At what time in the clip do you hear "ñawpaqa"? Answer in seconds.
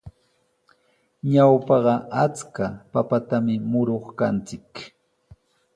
1.31-1.93